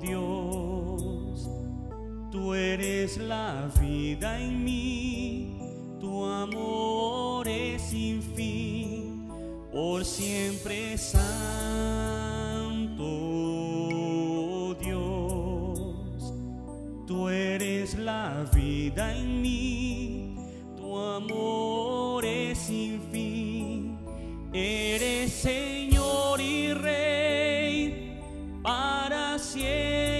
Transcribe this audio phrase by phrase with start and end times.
[0.00, 1.50] Dios,
[2.30, 5.58] tú eres la vida en mí,
[6.00, 9.28] tu amor es sin fin,
[9.72, 11.32] por siempre Santo
[14.80, 16.32] Dios,
[17.04, 20.11] tú eres la vida en mí,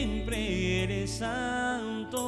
[0.02, 2.18] siempre eres santo.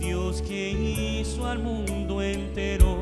[0.00, 2.96] Dios que hizo al mundo entero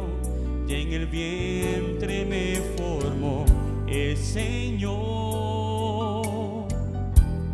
[0.69, 3.47] y en el vientre me formó,
[3.89, 4.93] es Señor,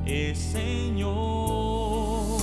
[0.04, 2.40] es Señor.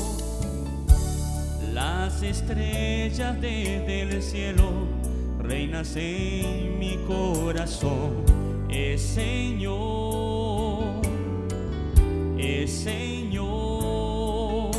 [1.73, 4.71] Las estrellas desde el cielo
[5.39, 8.44] reinas en mi corazón,
[8.75, 10.83] es Señor,
[12.37, 14.71] es Señor.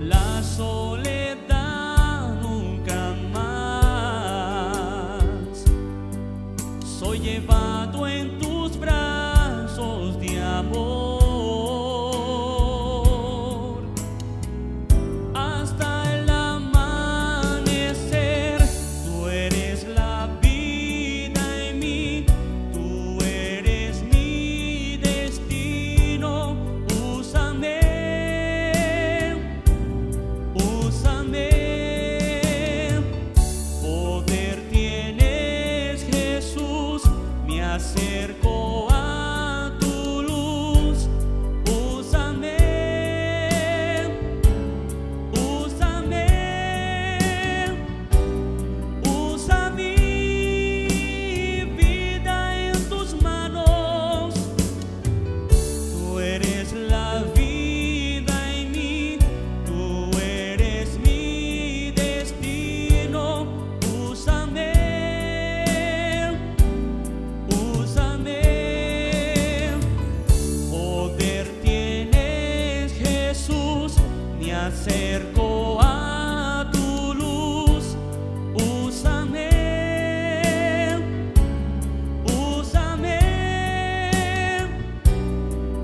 [0.00, 4.24] La soledad nunca más.
[6.84, 8.01] Soy llevado
[74.66, 77.96] acerco a tu luz.
[78.54, 79.50] Úsame,
[82.24, 83.18] úsame,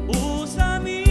[0.07, 1.05] usa mi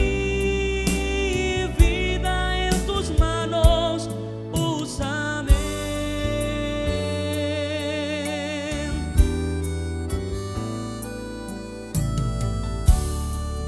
[1.77, 4.09] vida en tus manos.
[4.53, 5.51] Úsame.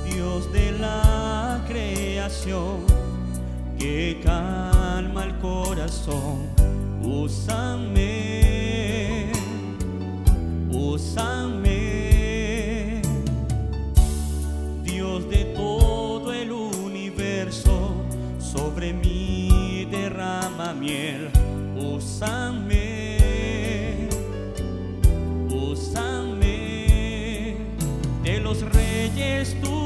[0.05, 2.88] Dios de la creación
[4.23, 6.47] calma el corazón,
[7.01, 8.51] úsame,
[10.71, 11.79] úsame.
[14.83, 17.93] Dios de todo el universo,
[18.39, 21.29] sobre mí derrama miel,
[21.75, 23.17] úsame,
[25.49, 26.57] úsame.
[28.23, 29.78] De los reyes tú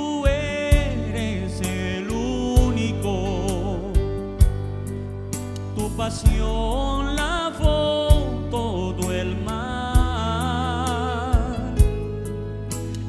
[6.03, 8.09] pasión lavó
[8.51, 9.63] todo el mar.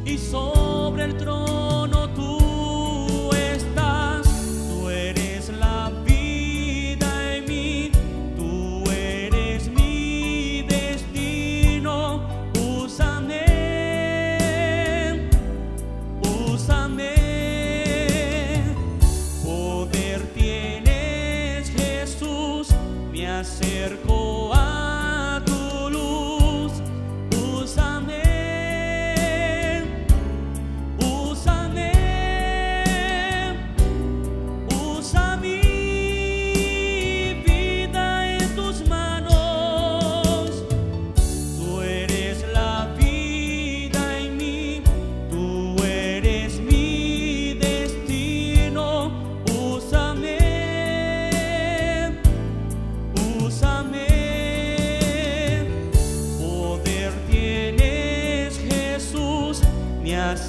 [0.04, 1.53] Y sobre el trono
[23.44, 24.23] me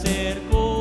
[0.05, 0.74] acercó.